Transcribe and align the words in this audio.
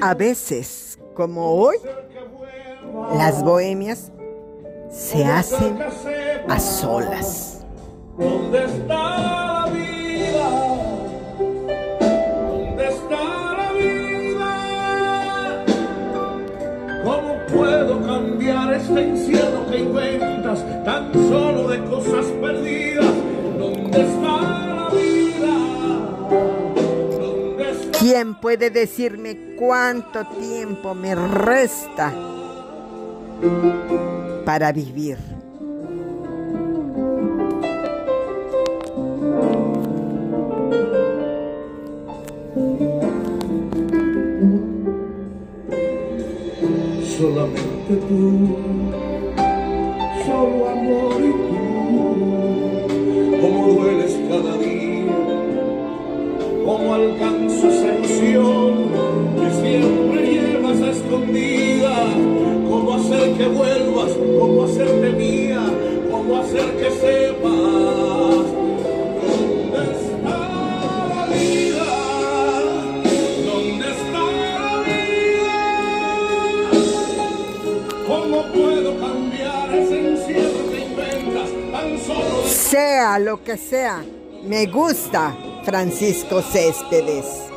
A 0.00 0.14
veces, 0.14 0.98
como 1.12 1.50
hoy, 1.52 1.76
las 3.14 3.42
bohemias 3.44 4.10
se 4.90 5.22
hacen 5.22 5.78
a 6.48 6.58
solas. 6.58 7.66
¿Dónde 8.16 8.64
está 8.64 9.18
la 9.18 9.70
vida? 9.70 10.48
¿Dónde 11.38 12.88
está 12.88 13.22
la 13.58 13.72
vida? 13.72 15.64
¿Cómo 17.04 17.34
puedo 17.52 18.00
cambiar 18.06 18.72
este 18.72 19.08
encierro 19.08 19.66
que 19.70 19.78
inventas 19.78 20.64
tan 20.84 21.12
solo 21.12 21.68
de 21.68 21.84
cosas 21.84 22.24
perdidas? 22.40 23.14
¿Dónde 23.58 24.00
está 24.00 24.31
¿Quién 28.02 28.34
puede 28.34 28.70
decirme 28.70 29.54
cuánto 29.56 30.26
tiempo 30.40 30.92
me 30.92 31.14
resta 31.14 32.12
para 34.44 34.72
vivir? 34.72 35.18
Solamente 47.16 47.94
tú, 48.08 48.56
solo 50.26 50.70
amor 50.70 51.20
y 51.20 51.30
tú, 51.30 51.61
Sea 82.46 83.18
lo 83.18 83.42
que 83.42 83.56
sea, 83.56 84.02
me 84.44 84.66
gusta 84.66 85.34
Francisco 85.64 86.42
Céspedes. 86.42 87.51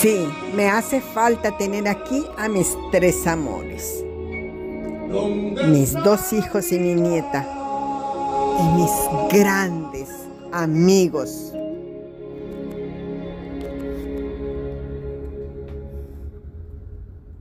Sí, 0.00 0.28
me 0.54 0.68
hace 0.68 1.00
falta 1.00 1.56
tener 1.56 1.88
aquí 1.88 2.24
a 2.36 2.48
mis 2.48 2.68
tres 2.92 3.26
amores, 3.26 4.04
¿Dónde 5.10 5.64
mis 5.64 5.92
dos 5.92 6.32
hijos 6.32 6.70
y 6.70 6.78
mi 6.78 6.94
nieta, 6.94 7.44
y 8.60 8.80
mis 8.80 8.92
grandes 9.32 10.08
amigos 10.52 11.52